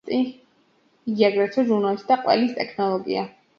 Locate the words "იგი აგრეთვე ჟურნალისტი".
0.19-2.11